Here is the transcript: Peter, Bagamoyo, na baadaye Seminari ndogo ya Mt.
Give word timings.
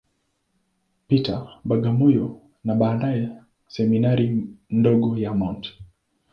Peter, 1.07 1.41
Bagamoyo, 1.63 2.41
na 2.63 2.73
baadaye 2.75 3.37
Seminari 3.67 4.27
ndogo 4.69 5.17
ya 5.17 5.31
Mt. 5.33 5.61